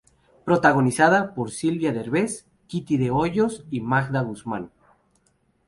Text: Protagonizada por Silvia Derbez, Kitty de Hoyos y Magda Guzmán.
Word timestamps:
Protagonizada 0.45 1.35
por 1.35 1.51
Silvia 1.51 1.93
Derbez, 1.93 2.47
Kitty 2.65 2.97
de 2.97 3.11
Hoyos 3.11 3.65
y 3.69 3.81
Magda 3.81 4.21
Guzmán. 4.21 4.71